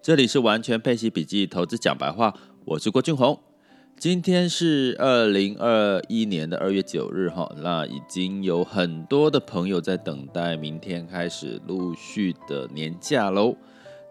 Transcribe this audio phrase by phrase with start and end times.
[0.00, 2.32] 这里是完全配息笔记投资讲白话，
[2.64, 3.38] 我是郭俊宏。
[3.98, 13.56] 今天是二零二一年的二月九日哈，那已经有很多的朋友在等待明天开始陆续的年假喽。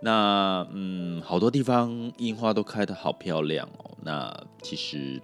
[0.02, 3.98] 那嗯，好多地方樱花都开得好漂亮哦。
[4.04, 4.32] 那
[4.62, 5.20] 其实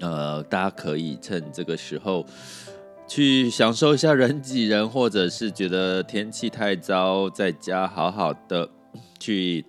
[0.00, 2.26] 呃，大家可以趁这个时候
[3.06, 8.68] 去享受一下人挤人，或者是觉得天气太糟，在家好好的
[9.18, 9.64] 去。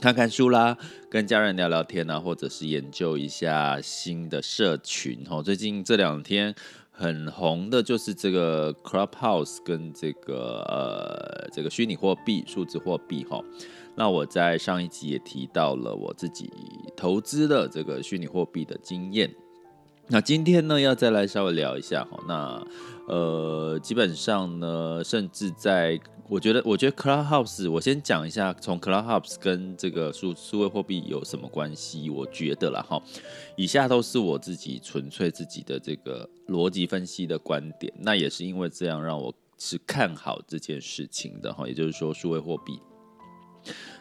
[0.00, 0.78] 看看书啦，
[1.10, 5.42] 跟家人聊聊天啊，或者是研究一下新的社群哦。
[5.42, 6.54] 最近这两天
[6.90, 13.44] 很红的就是这个 Clubhouse 跟这个呃这个虚拟货币、数字货币哈。
[13.94, 16.50] 那我在上一集也提到了我自己
[16.96, 19.30] 投资的这个虚拟货币的经验。
[20.06, 22.18] 那今天呢，要再来稍微聊一下哈。
[22.26, 22.66] 那
[23.06, 26.00] 呃，基本上呢，甚至在。
[26.30, 32.08] 我觉得，我觉得 Clubhouse，我先讲一下，从 Clubhouse 跟这个数数位货币有什么关系？
[32.08, 33.02] 我觉得啦哈，
[33.56, 37.92] 以下都是我自己纯粹自己的这个逻辑分析的观点。
[37.98, 41.66] 那也是因为这样，让我是看好这件事情的哈。
[41.66, 42.78] 也就是说，数位货币。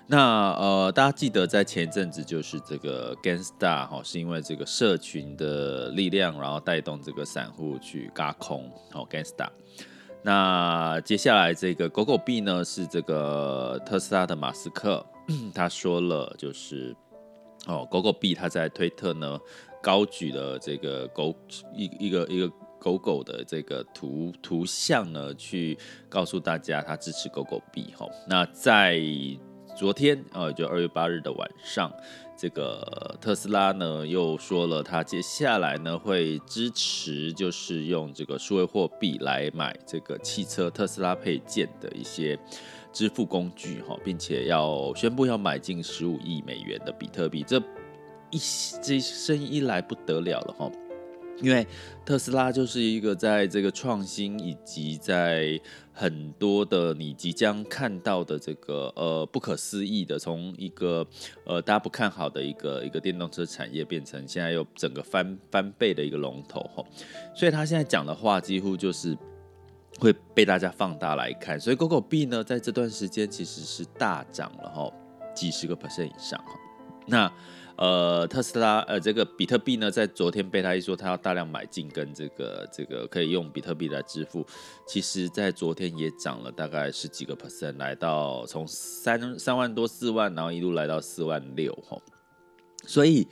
[0.06, 9.50] 那呃，大家记得在前一阵子，就是这个 GANG STAR 哈，是因为这个社群的力量，然后带动这个散户去轧空，好 GameStar。
[10.22, 15.06] 那接下来这个狗狗币呢，是这个特斯拉的马斯克，
[15.56, 16.96] 他说了，就是
[17.68, 19.40] 哦，狗狗币他在推特呢
[19.82, 21.34] 高举了这个狗
[21.74, 25.78] 一一个一个狗狗的这个图图像呢，去
[26.10, 27.94] 告诉大家他支持狗狗币。
[27.98, 29.02] 哈，那在
[29.78, 31.92] 昨天呃，就二月八日的晚上。
[32.42, 42.40] 这个特斯拉呢又说了，它接下来呢会支持，就是用这个数位货币来买这个汽车特斯拉配件的一些
[42.94, 47.62] 支付工具哈，并且要宣布要买进十五亿美元的比特币，这
[48.32, 48.40] 一
[48.82, 50.72] 这生意一来不得了了哈。
[51.42, 51.66] 因为
[52.06, 55.60] 特斯拉就是一个在这个创新以及在
[55.94, 61.06] 很多的你即将看到的这个呃不可思议的，从一个
[61.46, 66.84] 呃大家不看好的一个一个电动车产业，变成现在又整个翻翻倍的一个龙头哈，
[67.36, 69.18] 所以他现在讲的话几乎就是
[70.00, 74.92] 会被大家放大来看，所以狗狗币呢在这段时间其实是大涨了哈，
[75.34, 76.54] 几十个 percent 以上哈，
[77.08, 77.32] 那。
[77.80, 84.46] 呃，特斯拉呃，这个比特币呢，在昨天被他一说，他要大量买进，跟这个这个可以用比特币来支付，
[84.86, 91.98] 其实在昨天也涨了大概十几个 percent，来到从三三万多四万，然后一路来到四万六哈。
[92.86, 93.26] 所以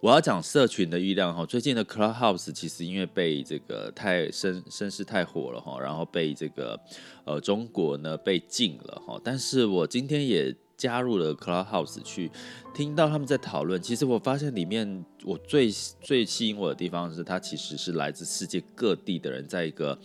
[0.00, 6.78] 我要讲社群的预量哈，最近的 Clubhouse 其实因为被这个太声声势太火了哈，然后被这个
[7.24, 10.54] 呃中国呢被禁了哈，但是我今天也。
[10.76, 12.30] 加入了 Clubhouse 去
[12.74, 15.70] 听到他们在讨论，其实我发现里面我最
[16.00, 19.98] 最吸引我的地方是，它其实是来自世界各地的人在一个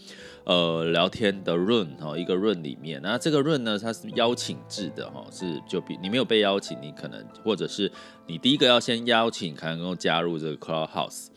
[0.46, 3.02] 呃聊天的 room 哈，一个 room 里面。
[3.02, 7.91] 那这个 room 呢，它是邀请制的哈，是就比你没有被邀请，你可能或者是
[8.28, 11.28] 你第一个要先邀请才能够加入这个 Clubhouse。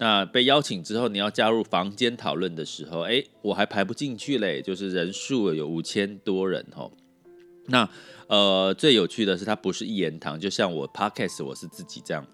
[0.00, 6.88] 那被邀请之后，你要加入房间讨论的时候，哎，我还排不进去嘞，就是人数有五千多人哈。
[7.66, 7.90] 那
[8.28, 12.26] 呃，最有趣的是，它不是一言堂，就像我 podcast，我是自己这样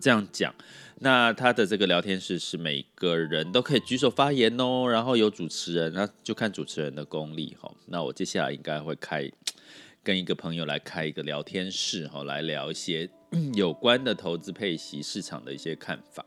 [0.00, 0.54] 这样讲。
[1.00, 7.68] 那他的这个聊天室是每个人都可以举手发言哦，然后有主持人，那就看主持人的功力哈。
[7.86, 9.28] 那我接下来应该会开
[10.04, 13.10] 跟一个朋友来开一个聊天室哈，来聊一些
[13.54, 16.24] 有关的投资配息市场的一些看法。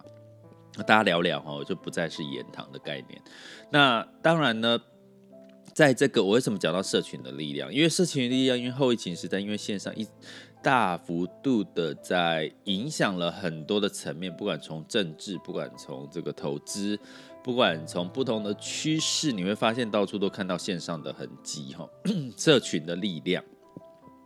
[0.85, 3.21] 大家聊聊哈，就不再是一言堂的概念。
[3.69, 4.77] 那当然呢。
[5.73, 7.73] 在这个，我为什么讲到社群的力量？
[7.73, 10.05] 因为社群的力量，因为后疫情时代，因为线上一
[10.61, 16.99] 大幅度的在影响了很多的层面，不管从政治，不管从这个投资，
[17.43, 21.89] 不管从不同的趋势，你会发现到处都看到线上的痕迹哈。
[22.37, 23.43] 社群的力量，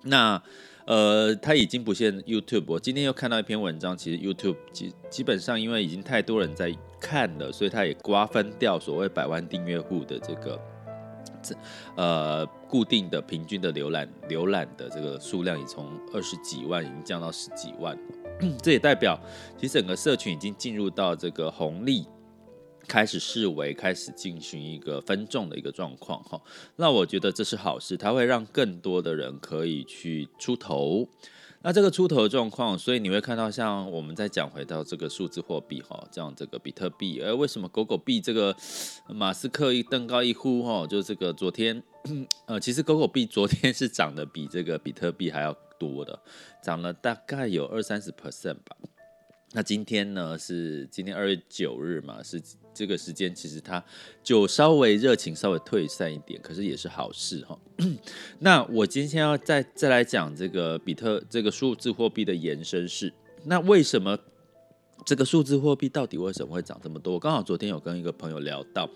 [0.03, 0.41] 那
[0.85, 2.65] 呃，他已经不限 YouTube。
[2.68, 10.59] 我今天又看到一篇文章，其实 YouTube 基基本上因为已经太多人在看了，所以他也瓜分掉所谓百万订阅户的这个。
[11.97, 17.97] 呃，固定的平均的浏览浏览的这个数量，已从二十几万已经降到十几万，
[18.62, 19.19] 这也代表
[19.57, 22.06] 其实整个社群已经进入到这个红利
[22.88, 26.42] 开始视为，开始进行一个分众的一个状况哈。
[26.75, 31.07] 那我觉得这是好事，它会让更多的人可以去出头。
[31.65, 38.56] 那这个出头的状况，所以你会看到，像我们再讲回到这个数字货币哈，这样这个比特币，而为什么狗狗币这个
[39.07, 41.81] 马斯克一登高一呼哈，就这个昨天
[42.45, 46.19] 呃，其实狗狗币昨天是涨得比这个比特币还要多的，
[46.62, 48.77] 涨了大概有二三十 percent 吧。
[49.53, 52.39] 那今天呢，是今天二月九日嘛，是
[52.75, 53.81] 这个时间，其实它
[54.22, 57.57] 就稍微热情稍微退散一点，可是也是好事哈。
[58.39, 63.12] 那我今天要再再来讲这个比特这个数字货币的延伸是，
[63.45, 64.19] 那为什么
[65.06, 67.18] 这个数字货币到底为什么会涨这么多？
[67.18, 68.89] 刚好昨天有跟一个朋友聊到，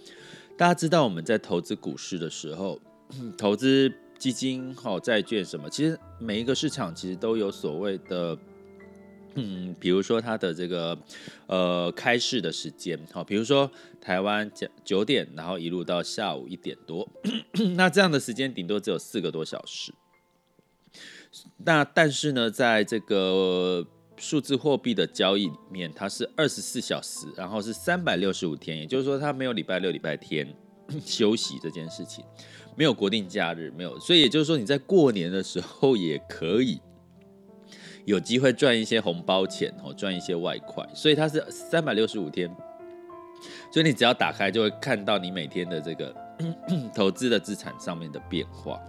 [0.58, 2.78] 大家知道我们在投资股市的时候，
[3.38, 8.38] 投资基金、好债券什么，其实每一个市场其实都有所谓的。
[9.36, 10.98] 嗯，比如说它的这个
[11.48, 13.70] 呃开市的时间，好，比如说
[14.02, 17.08] 台湾九九点，然后一路到下午一点多，
[17.76, 19.94] 那这样的时间顶多只有四个多小时。
[21.58, 23.86] 那但是呢，在这个
[24.18, 30.52] 数字货币的交易里面，它是二十四小时，然后是三百六十五天，也就是说它没有礼拜六、礼拜天
[31.06, 32.26] 休息这件事情，
[32.76, 36.82] 没有国定假日，没有，所以也就是说你在过年的时候也可以。
[38.10, 42.50] 有机会赚一些红包钱哦，赚一些外快，所以它是三百六十五天，
[43.72, 46.16] 所以你只要打开就会看到你每天的这个
[46.92, 48.82] 投资的资产上面的变化。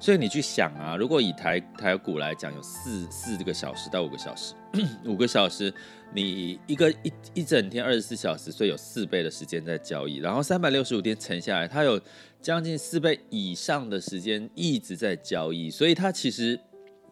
[0.00, 4.54] 所以你去想啊，如果以台台股来讲，有四四个小时到五个小时，
[5.04, 5.70] 五个小时
[6.14, 12.00] 你一个一一整天二十四小时，所以有四倍的时间在交易，然后三百六十五天乘下来，它有
[12.40, 16.58] 将近四倍以上的时间一直在交易，所以它其实。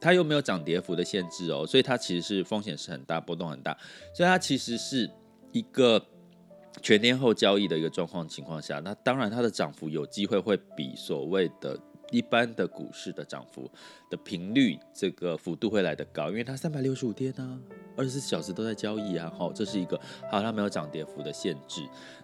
[0.02, 3.78] 它又没有涨跌幅的限制哦，所以它其实是风险是很大，波动很大，
[4.12, 5.08] 所以它其实是
[5.52, 6.04] 一个
[6.82, 11.78] 全天候交易的一个状况情况下，那当然它的涨幅有机会会比所谓的。
[12.12, 13.68] 一般的股市的涨幅
[14.08, 17.58] 的频率，这个幅度会来得高，因为它三百六十五天呢、啊，
[17.96, 19.98] 二十四小时都在交易啊，好，这是一个
[20.30, 21.80] 好，它没有涨跌幅的限制。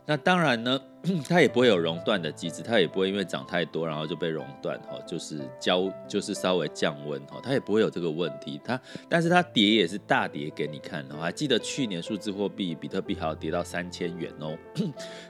[0.07, 0.81] 那当然呢，
[1.29, 8.61] 它也不会有熔断的机制，它也不会因为涨太多然后就被熔断，哈，就是交就是稍微降温，哈，它也不会有这个问题。
[8.65, 14.57] 它但是它跌也是大跌给你看，我还记得去年数字货币比特币还要跌到三千元哦，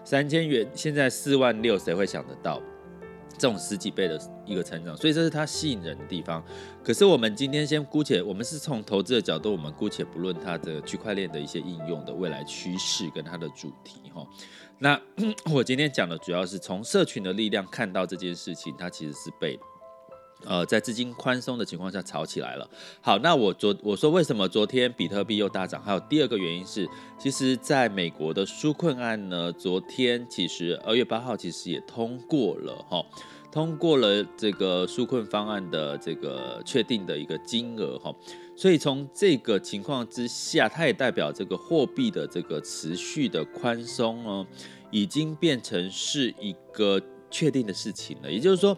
[0.04, 2.60] 三千元现在四万六，谁会想得到？
[3.38, 6.44] 这种十几倍的一个成长，所以这是它吸引人的地方。
[6.82, 14.26] 可是我们今天先姑且，我们是从投资的角度，我们姑且不论它的区块链的一些应用的未来趋势跟它的主题哈。
[14.80, 15.00] 那
[15.52, 19.58] 我今天讲的主要是从社群的力量看到这件事情，它其实是被
[20.44, 22.68] 呃在资金宽松的情况下炒起来了。
[23.00, 25.82] 好，那我昨我说为什么昨天比特币又大涨？
[25.82, 26.88] 还有第二个原因是，
[27.18, 33.04] 其实在美国的纾困案呢，昨天其实二月八号其实也通过了哈。
[33.50, 38.14] 通过了这个纾困方案的这个确定的一个金额哈，
[38.54, 44.46] 所以从这个情况之下，它也代表这个货币的这个持续的宽松哦，
[44.90, 47.00] 已经变成是一个
[47.30, 48.30] 确定的事情了。
[48.30, 48.76] 也就是说，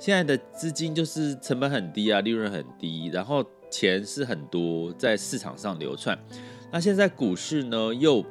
[0.00, 6.18] 现在的资金就是成本很低啊，利润很低，然后钱是很多在市场上流窜。
[6.72, 8.24] 那现在股市呢又。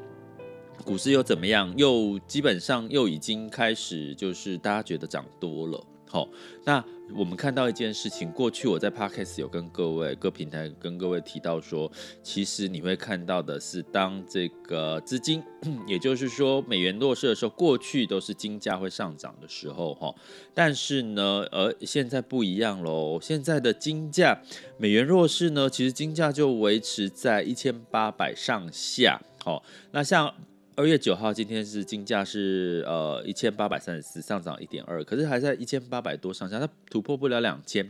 [0.86, 1.72] 股市又怎么样？
[1.76, 5.86] 又基本上又已经开始，就是大家觉得涨多了。
[6.12, 6.28] 好，
[6.64, 6.84] 那
[7.16, 11.92] 我们看到一件事情，过去我在 Podcast 有跟各位各平台跟各位提到说，
[12.24, 15.44] 其实你会看到的是，当这个资金，
[15.86, 20.12] 也就是说美元弱势的时候，过去都是金价会上涨的时候，哈。
[20.56, 24.42] 但是呢，而现在不一样喽，现在的金价
[24.80, 29.22] 美元弱势呢，其实金价就维持在一千八百上下。
[29.44, 30.34] 好，那像。
[30.80, 37.86] 二月九号，今天是金价是呃一千八百三十四，上涨一点二，可是还在一千八百多上下，它突破不了两千。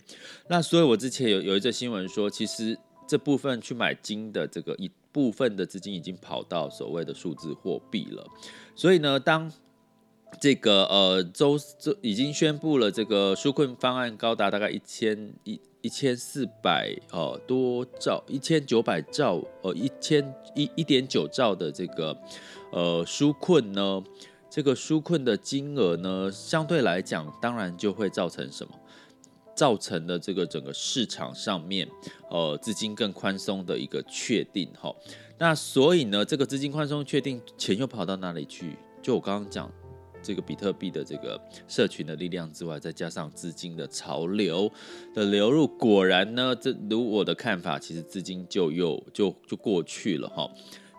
[0.48, 2.75] 那所以我之前有有一则新闻说，其实
[3.08, 8.27] 这部分去买金的这个一部分的资金已经跑到所谓的数字货币了。
[8.75, 9.51] 所以呢，当
[10.39, 15.59] 这个呃周周已经宣布了这个纾困方案高达大概一千一。
[15.81, 20.21] 一千四百哦多兆，一千九百兆，呃，一千
[20.53, 22.13] 一一点九兆的这个
[22.74, 24.03] 呃纾困呢，
[24.50, 28.74] 这个纾困的金额呢，相对来讲，当然就会造成什么？
[29.55, 31.88] 造成了这个整个市场上面
[32.29, 34.93] 呃资金更宽松的一个确定哈。
[35.38, 38.75] 那所以呢，这个资金宽松确定，钱又跑到哪里去？
[39.01, 39.71] 就我刚刚讲。
[40.21, 44.71] 这个比特币的这个社群的力量之外，再加上资金的潮流
[45.13, 50.49] 的流入，果然呢，这如我的看法，其实资金就又就就过去了哈，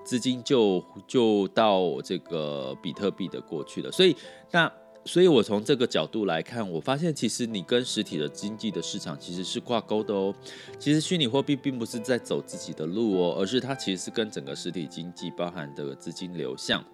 [0.05, 3.93] 资金就就到这个比特币的过去了。
[3.93, 4.17] 所以
[4.51, 4.73] 那
[5.05, 10.35] 所以我从这个角度来看，我发现其实你跟实体的经济的市场其实是挂钩的哦。
[10.79, 16.85] 其实虚拟货币并不是在走自己的路哦，而是它其实是跟整个实体经济包含的资金流向，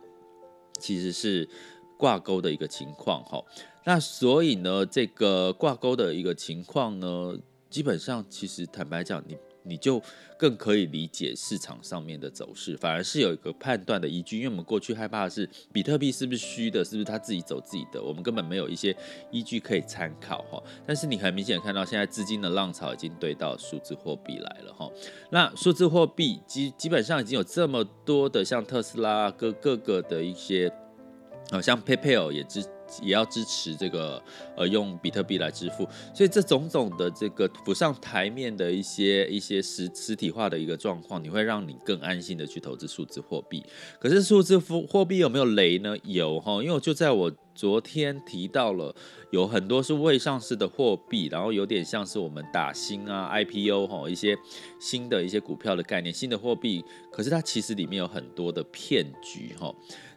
[0.78, 1.49] 其实是。
[1.99, 3.43] 挂钩的一个情况哈，
[3.85, 7.35] 那所以呢，这个挂钩的一个情况呢，
[7.71, 9.37] 基本上其实坦白讲，你。
[9.69, 10.00] 你就
[10.38, 14.37] 更可以理解市场上面的走势，反而是有一个判断的依据。
[14.37, 18.97] 因为我们过去害怕的是比特币是不是虚的，是不是他自己走自己的，我们根本没有一些
[19.33, 20.62] 依据可以参考哈。
[20.87, 24.88] 但是你很明显看到，现在资金的浪潮已经对到数字货币来了哈。
[25.31, 30.73] 那数字货币基基本上已经有这么多的像特斯拉各各个的一些，
[31.50, 32.65] 好像 PayPal 也支。
[33.03, 34.23] 也要支持这个
[34.57, 35.79] 呃用比特币来支付，
[36.15, 43.61] 所以这种种的这个浮上台面的一些一些实实体化的一个状况，你会让你更安心的去投资数字货币。
[43.99, 45.97] 可是数字货币有没有雷呢？
[46.05, 48.95] 有哈，因为我就在我昨天提到了，
[49.33, 54.38] 有很多是未上市的货币，然后有点像是我们打新啊 IPO 哈一些
[54.79, 59.75] 新的一些股票的概念，新的货币，可是它其实里面有很多的骗局哈。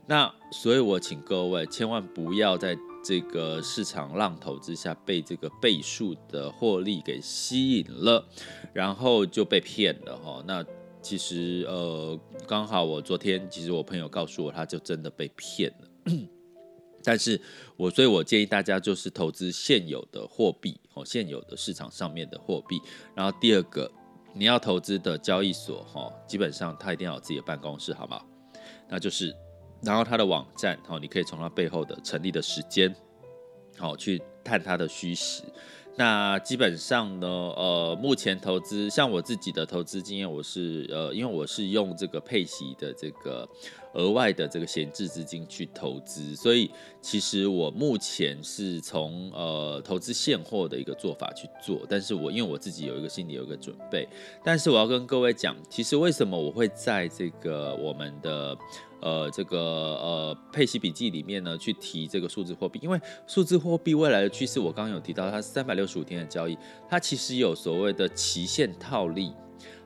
[0.10, 2.76] 那所以，我请各位千万不要在
[3.06, 8.28] 这个市场浪头之下被这个倍数的获利给吸引了，
[8.74, 10.44] 然后就被骗了哈。
[10.48, 10.66] 那
[11.00, 15.88] 其实呃，刚好我昨天其实我朋友告诉我，他就真的被骗了。
[17.04, 17.40] 但是
[17.78, 22.82] 我所以，我建议大家就是投资现有的货币哦，现有的市场上面的货币。
[23.14, 23.90] 然后第二个，
[24.34, 28.26] 你要投资的交易所哈，基本上他一定要有自己的办公室，好不好？
[28.90, 29.32] 那就是。
[29.82, 32.94] 然后它的网站，好，你可以从它背后的成立的时间，
[33.78, 35.44] 好去探它的虚实。
[35.96, 43.48] 那基本上呢，呃，目前投资像我自己的投资经验，我是呃，因为我是用这个配息的这个
[43.94, 46.70] 额外的这个闲置资金去投资，所以
[47.02, 51.86] 其实我目前是从呃投资现货的一个做法去做。
[51.90, 54.08] 但是我因为我自己有一个心里有一个准备，
[54.44, 58.58] 但是我要跟各位讲，其实为什么我会在这个我们的。
[59.02, 66.58] 呃，这个呃，配息笔记里面呢，去提这个数字货币，因为数字货币未来的趋势，我刚刚有提到，它三百六十五天的交易，
[66.90, 69.32] 它其实有所谓的期限套利，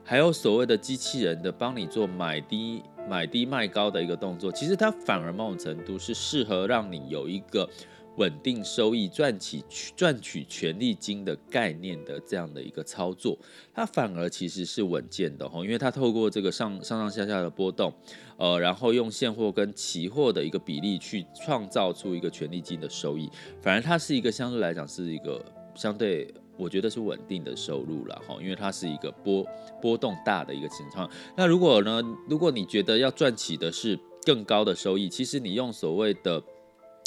[0.04, 7.68] 还有所谓的机器人的帮你做买低买低卖高的一个动作，其实它反而某种程度是适合让你有一个。
[8.16, 9.60] 稳定收益、赚取
[9.96, 13.36] 赚取权利金的概念的这样的一个操作，
[13.74, 17.92] 它反而其实是稳健的哈，因为它透过这个上上上下下的波动，
[18.36, 23.28] 呃，然后用现货跟期货的一个比例去创造出一个权利金的收益，
[23.60, 25.44] 反而它是一个相对来讲是一个
[25.74, 29.46] 相对我觉得是稳定的收入了哈，因为它是一个波
[29.80, 31.10] 波动大的一个情况。
[31.36, 36.42] 那如果呢，如果你觉得要赚取的是更高的收益，其实你用所谓的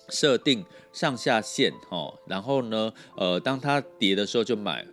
[0.09, 4.85] 设定上下限，哦，然后呢，呃，当它跌的时候就买，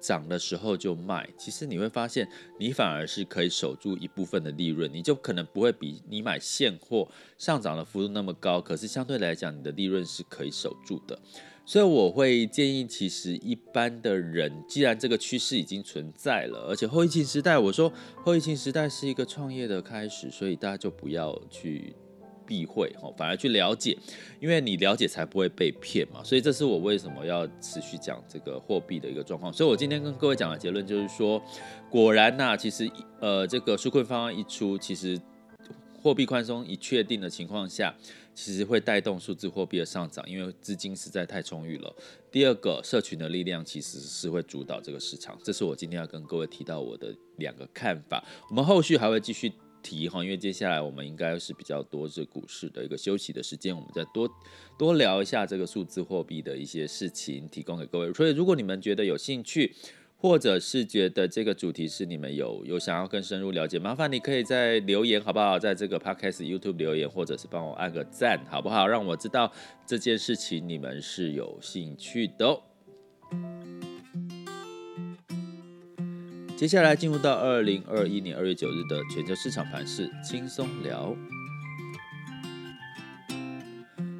[0.00, 1.28] 涨的时候就卖。
[1.36, 11.18] 其实你会发现，你反而是可以守住一部分的利润，你就可能不会比你买现货上涨的幅度那么高，可是相对来讲，你的利润是可以守住的。
[11.66, 17.92] 所以我会建议，其实一般的人，既然这个趋势已经存在了，而且后疫情时代，我说
[18.24, 21.94] 后疫情时代是一个创业的开始，所以大家就不要去。
[22.48, 23.98] 避讳哈，反而去了解，
[24.38, 26.22] 因为你了解才不会被骗嘛。
[26.22, 29.52] 所以这是我为什么要持续讲这个货币的一个状况。
[29.52, 31.42] 所以我今天跟各位讲的结论就是说，
[31.90, 35.20] 果然呐、其实呃这个纾困方案一出，其实
[36.06, 37.92] 货币宽松一确定的情况下，
[38.32, 41.92] 其实会带动数字货币的上涨，因为资金实在太充裕了。
[42.30, 45.36] 第二个，社群的力量其实是会主导这个市场。
[45.42, 48.24] 这是我今天要跟各位提到我的两个看法。
[48.48, 49.52] 我们后续还会继续。
[49.82, 54.28] 提哈，因为接下来我们应该是比较多是股市的一个休息的时间，我们再多
[54.76, 58.12] 多聊一下这个数字货币的一些事情，提供给各位。
[58.12, 59.72] 所以如果你们觉得有兴趣，
[60.18, 65.58] 或者是觉得这个主题是你们有有想要更深入了解，麻烦你可以在留言好不好？
[65.58, 68.86] 在这个 Podcast YouTube 留言，或者是帮我按个赞好不好？
[68.86, 69.52] 让我知道
[69.86, 72.62] 这件事情你们是有兴趣的哦。
[76.56, 81.14] 接下来进入到二零二一年二月九日的全球市场盘势轻松聊。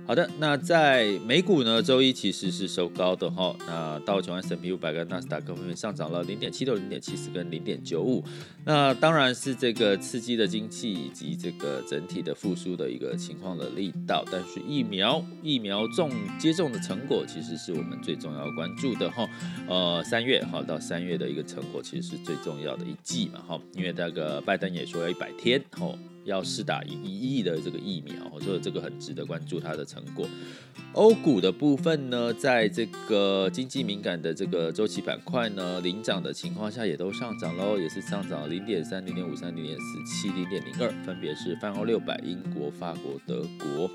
[0.07, 3.53] 好的，那在美股呢，周一其实是收高的哈。
[3.67, 8.23] 那道琼斯、S&P 五百跟纳斯达克分别上涨了零点七六、零点七四跟零点九五。
[8.65, 14.25] 那当然是这个刺激的经济以及这个整体的复苏的一个情况的力道。
[14.31, 16.09] 但是疫苗疫苗种
[16.39, 19.29] 接种的成果，其实是我们最重要关注的哈。
[19.67, 23.61] 呃，三月哈到三月的一个成果，其实是最重要的一季嘛哈。
[23.75, 25.93] 因为那个拜登也说要一百天哈。
[26.27, 30.29] 要试打一一亿的这个疫苗，所以这个很值得关注它的成果。
[30.93, 43.91] 欧股的部分呢，在这个经济敏感的这个周期板块呢，领涨的情况下也都上涨喽，也是上涨零点三、零点五三、零点四七、零点零二，分别是泛欧六百、英国、法国、德国。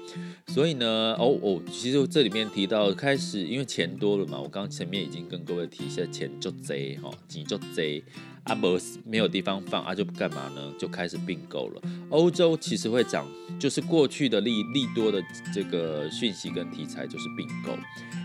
[0.48, 8.04] 所以呢，哦哦，其实这里面提到开始，因为钱多了嘛，我刚前面已经跟各位提一下，钱就贼哈，钱就贼。
[8.46, 10.74] 阿伯没有地方放，啊就干嘛呢？
[10.80, 11.82] 就开始并购了。
[12.10, 13.28] 欧洲其实会涨，
[13.60, 15.22] 就是过去的利利多的
[15.54, 17.78] 这个讯息跟题材就是并购，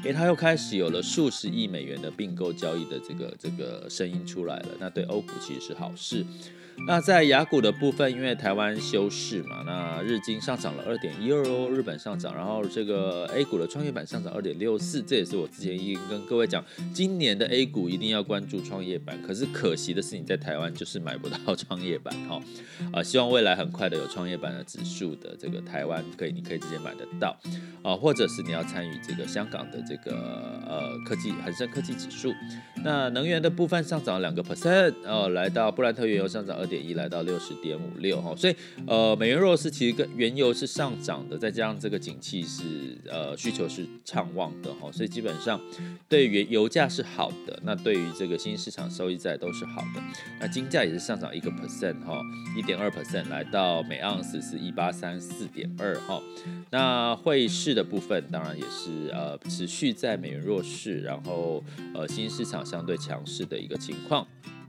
[0.04, 6.25] 诶，他又开始有了数十亿美元的并购交易的这个这个声音出来了，那对欧股其实是好事。
[6.87, 19.21] 那在雅股的部分，因为台湾休市嘛，那日经上涨了二点一二哦，日本上涨，然后这个 A 股的创业板上涨二点六四，这也是我之前已经跟各位讲，今年的 A 股一定要关注创业板。
[19.23, 22.40] 可是可惜的是，你在台湾就是买不到创业板哈，
[22.92, 27.37] 啊， 希望未来很快的有创业板的指数的这个台湾可以，你可以直接买得到
[27.83, 30.12] 啊，或者是你要参与这个香港的这个
[30.68, 32.33] 呃科技恒生科技指数。
[32.85, 38.56] 那能源的部分上涨两个 percent 哦，来到布兰特原油上涨点一来到六十点五六哈，所以
[38.87, 45.61] 呃美元弱势其实跟原油是上涨的，再加上这个景气是呃需求是畅旺的哈，所以基本上
[46.08, 50.02] 对原油价是好的，那对于这个新兴市场收益债都是好的。
[50.40, 52.20] 那金价也是上涨一个 percent 哈，
[52.56, 56.20] 一点二 percent 来到每盎司是一八三四点二哈。
[56.70, 61.62] 那汇市的部分当然也是呃持续在美元弱势，然后
[61.94, 64.26] 呃新兴市场相对强势的一个情况。